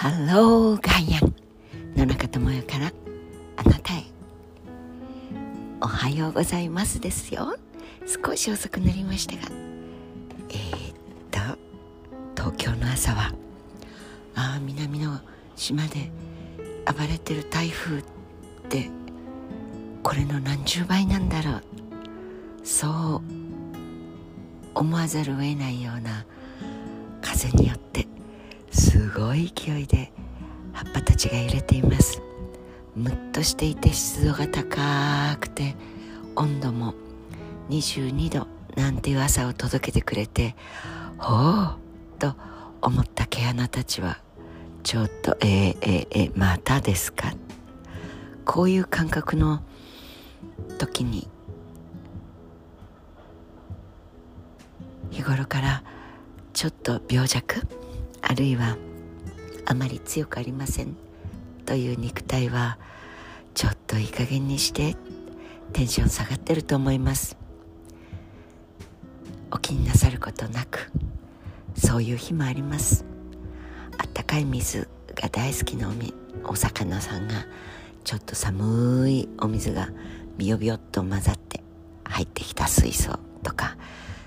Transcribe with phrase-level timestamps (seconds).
[0.00, 1.26] ハローガイア。
[1.26, 2.90] ン野中智代から
[3.56, 4.02] あなたへ。
[5.82, 7.54] おはようございますですよ。
[8.06, 9.42] 少し遅くなりましたが。
[10.48, 10.94] えー、っ
[11.30, 11.38] と
[12.34, 13.34] 東京の朝は
[14.34, 15.20] ああ南の
[15.54, 16.10] 島で
[16.86, 18.02] 暴れてる台風っ
[18.70, 18.88] て
[20.02, 21.62] これの何十倍なんだろう。
[22.64, 23.22] そう
[24.74, 26.24] 思わざるを得ないような
[27.20, 28.06] 風によって
[28.90, 30.12] すごい勢いで
[30.72, 32.20] 葉っぱたちが揺れています。
[32.96, 35.76] ムッとしていて湿度が高くて
[36.34, 36.94] 温度も
[37.68, 40.56] 22度なんていう朝を届けてくれて
[41.18, 41.76] ほう
[42.18, 42.34] と
[42.82, 44.18] 思った毛穴たちは
[44.82, 47.32] ちょっとえー、えー、えー、またですか？
[48.44, 49.62] こういう感覚の
[50.78, 51.28] 時に
[55.12, 55.84] 日頃から
[56.52, 57.64] ちょっと病弱
[58.30, 58.76] あるいは
[59.66, 60.96] あまり強くありません
[61.66, 62.78] という肉体は
[63.54, 64.96] ちょっといい加減にして
[65.72, 67.36] テンション下がってると思います。
[69.50, 70.92] お気になさることなく
[71.74, 73.04] そういう日もあります。
[73.98, 75.88] あったかい水が大好きな
[76.44, 77.34] おお魚さんが
[78.04, 79.88] ちょっと寒いお水が
[80.38, 81.64] ビヨビヨっと混ざって
[82.04, 83.76] 入ってきた水槽とか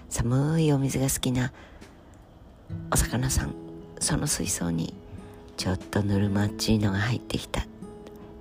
[0.10, 1.54] 寒いお水が好きな
[2.92, 3.63] お魚さん
[4.04, 4.94] その水槽に
[5.58, 7.66] ちょっとぬるまっちいのが入ってきた。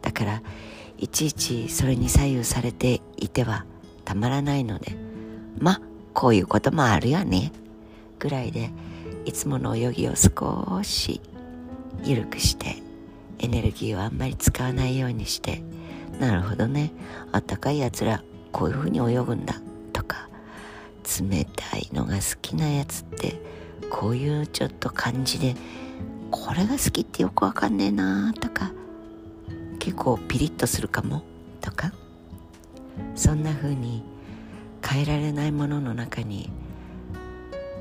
[0.03, 0.43] だから
[0.99, 3.65] いちいちそれに左右されていては
[4.05, 4.97] たまらないので
[5.59, 5.81] ま
[6.13, 7.53] こういうこともあるよね。
[8.19, 8.71] ぐらいで
[9.25, 11.21] いつもの泳ぎを少し
[12.05, 12.77] 緩くして
[13.39, 15.63] エネルギーをあんまり使わないようにして。
[16.21, 16.93] なるほどね。
[17.33, 19.61] あったかいやつらこういうふうに泳ぐんだ
[19.93, 20.29] とか
[21.21, 23.41] 冷たいのが好きなやつって
[23.93, 25.55] こういうちょっと感じで
[26.31, 28.73] これが好きってよくわかんねえなとか
[29.79, 31.23] 結構ピリッとするかも
[31.61, 31.93] とか
[33.15, 34.03] そんな風に
[34.83, 36.51] 変えられないものの中に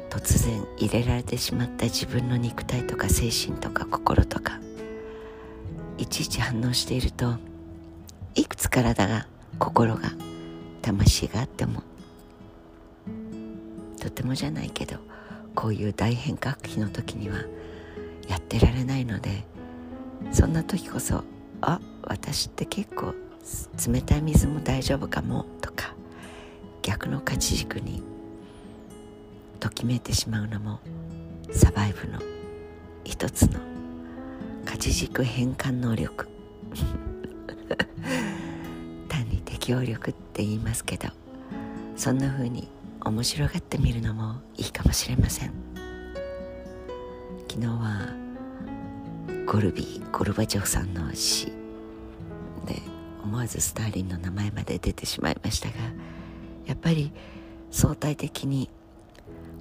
[0.10, 4.60] 突然入れられてしまった自分の肉体とか精神とか心とか
[5.98, 7.38] いちいち反応していると
[8.36, 9.28] いくつ体が
[9.60, 10.12] 心が
[10.82, 11.84] 魂があっても
[14.02, 15.11] とてもじゃないけど
[15.56, 17.38] こういう大変革期の時には
[18.28, 19.44] やってられないので
[20.32, 21.24] そんな時こそ
[21.62, 23.14] あ私って結構
[23.92, 25.94] 冷たい水も大丈夫かもとか
[26.82, 28.02] 逆の価値軸に
[29.60, 30.80] ときめいてしまうのも
[31.52, 32.20] サバイブの
[33.04, 33.60] 一つの
[34.66, 36.28] 価値軸変換能力。
[39.08, 41.10] 単に適応力って言いますけど
[41.96, 42.68] そんな風に
[43.04, 45.54] 面白がってみるのもいいかもしれません。
[47.50, 48.08] 昨日は
[49.46, 51.48] ゴルビー・ゴルバチョフさんの詩。
[52.66, 52.82] で
[53.24, 55.76] 思わずスターリンの名前まで出てしまいましたが
[56.66, 57.12] やっぱり
[57.72, 58.70] 相対的に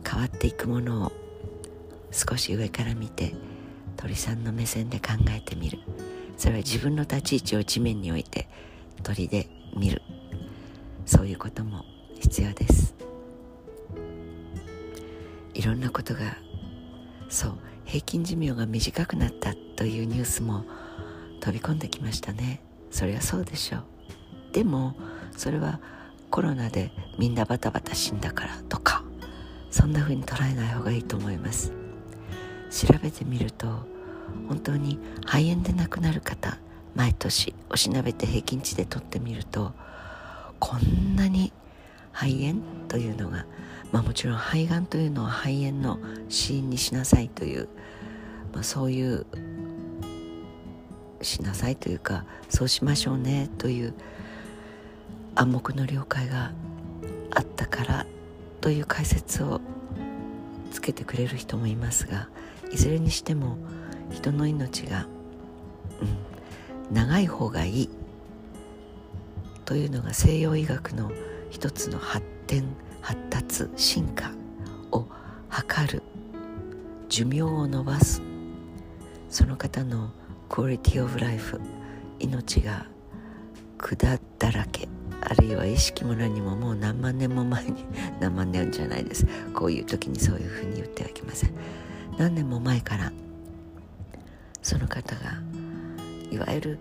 [0.09, 1.13] 変わっていくものを
[2.11, 3.35] 少し上から見て
[3.97, 5.79] 鳥さんの目線で考えてみる。
[6.37, 8.49] それは自分の立ち位置を地面に置いて
[9.03, 10.03] 鳥で見る。
[11.07, 11.85] そういうことも
[12.21, 12.95] 必要です。
[15.61, 16.21] いろんなことが
[17.29, 20.65] そう平均寿命が短くなったというニュースも
[21.41, 22.63] 飛び込んできましたね。
[22.91, 23.85] それはそうでしょう。
[24.53, 24.97] でも
[25.37, 25.79] それは
[26.31, 29.05] コロナでみんなバタバタ死んだからとか
[29.71, 31.75] そんな風に捉えない方がいいと思います。
[32.71, 33.67] 調べてみると
[34.49, 36.57] 本当に肺炎で亡くなる方
[36.95, 39.73] 毎年おしなべて平均値で取ってみると
[40.59, 41.53] こんなに
[42.13, 43.47] 肺炎というのが
[43.93, 45.99] まあ、もちろん肺がんというのは肺炎の
[46.29, 47.69] 死因にしなさいという、
[48.53, 49.27] まあ、そういう
[51.23, 53.95] しなさいというかそうしましょうねという
[55.35, 56.53] 暗黙の了解が
[57.33, 58.07] あったから
[58.61, 59.61] という解説を
[60.71, 62.29] つけてくれる人もいますが
[62.73, 63.57] いずれにしても
[64.11, 65.07] 人の命が、
[66.89, 67.91] うん、長い方がいい
[69.65, 71.11] というのが西洋医学の
[71.51, 72.65] 一つの発展
[73.01, 74.33] 発達進化
[74.93, 75.07] を
[75.51, 76.03] 図る
[77.09, 78.23] 寿命を伸ばす。
[79.29, 80.11] その方の
[80.49, 81.61] クオリティオブライフ
[82.19, 82.87] 命が
[83.79, 84.89] 管だらけ
[85.21, 87.85] あるいは意識も何ももう何万年も前に
[88.21, 89.27] 何万年じゃないです。
[89.55, 91.51] こういう時にそういうふうに言ってはいけません。
[92.19, 93.13] 何年も前から
[94.63, 95.43] その方が
[96.31, 96.79] いわゆる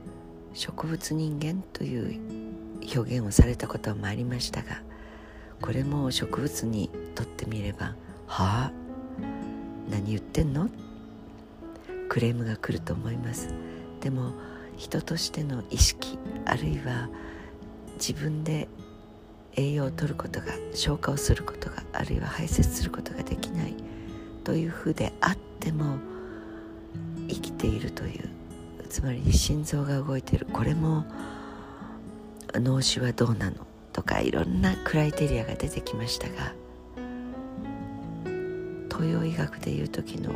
[0.54, 2.49] 植物人間という
[2.82, 4.82] 表現をされたこともありましたが
[5.62, 7.96] これも植物にとってみれば
[8.28, 8.72] 「はあ
[9.90, 10.70] 何言ってんの?」
[12.10, 13.54] クレームが来ると思います
[14.02, 14.34] でも
[14.78, 17.10] 人としての意識あるいは
[17.96, 18.68] 自分で
[19.56, 23.76] 栄養を取ることが消化をすることがあるいは排泄することができない
[24.44, 25.98] というふうであっても
[27.28, 28.30] 生きているという
[28.90, 31.06] つまり心臓が動いているこれも
[32.56, 33.58] 脳死はどうなの
[33.94, 36.54] とかいろんなクライテリアが出てきましたが
[38.90, 40.34] 東洋医学でいう時の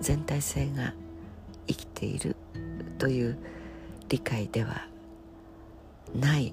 [0.00, 0.94] 全体性が
[1.68, 2.36] 生きている
[2.98, 3.38] という
[4.08, 4.86] 理解では
[6.14, 6.52] ない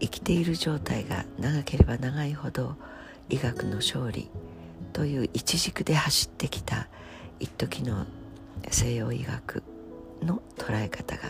[0.00, 2.76] 生きている状態が長ければ長いほど
[3.28, 4.30] 医学の勝利
[4.92, 6.88] という一軸で走ってきた
[7.40, 8.06] 一時の
[8.70, 9.62] 西洋医学
[10.22, 11.22] の捉え方が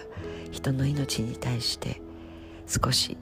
[0.50, 2.00] 人の命に対して
[2.66, 3.16] 少し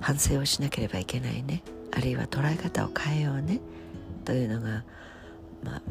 [0.00, 1.62] 反省をしなければいけないね。
[1.92, 3.60] あるいは捉え方を変えようね。
[4.24, 4.84] というのが、
[5.62, 5.82] まあ、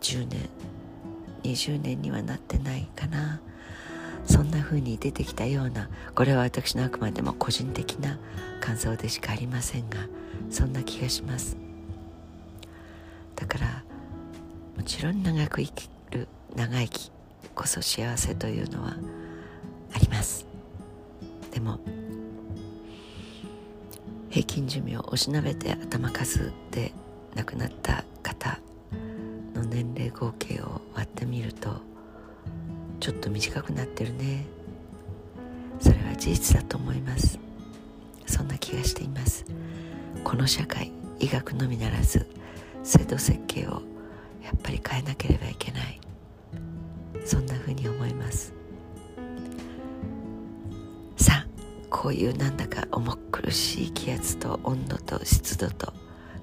[0.00, 0.48] 10年
[1.42, 3.40] 20年にはなってないかな。
[4.26, 8.18] そんな風に出てきたようなこれは私のあくまでも個人的な
[8.60, 9.98] 感想でしかありませんが
[10.50, 11.56] そんな気がします。
[13.36, 13.84] だから
[14.76, 17.12] もちろん長く生きる長生き
[17.56, 18.94] こそ幸せというのは
[19.92, 20.46] あります。
[21.50, 21.80] でも
[24.28, 26.92] 平均寿命おしなべて頭数で
[27.34, 28.60] 亡くなった方
[29.54, 31.80] の年齢合計を割ってみると
[33.00, 34.44] ちょっと短くなってるね。
[35.80, 37.38] それは事実だと思います。
[38.26, 39.46] そんな気がしています。
[40.22, 42.28] この社会医学のみならず
[42.82, 43.82] 制度設計を
[44.42, 46.00] やっぱり変えなければいけない。
[47.26, 48.54] そんなふうに思います。
[51.16, 51.46] さあ
[51.90, 55.92] こういうなんだか重苦しい気圧と温度と湿度と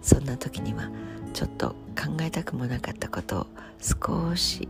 [0.02, 0.90] そんな時には
[1.34, 3.48] ちょっと考えたくもなかったことを
[3.80, 4.68] 少し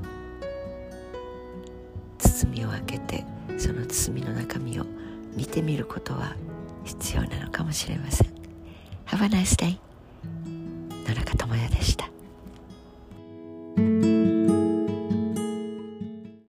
[2.20, 3.26] 包みを開けて
[3.58, 4.86] その包みの中身を
[5.36, 6.36] 見てみることは
[6.84, 8.28] 必要なのかもしれません。
[9.08, 9.80] Have a nice day
[11.08, 12.13] 野中智也でした。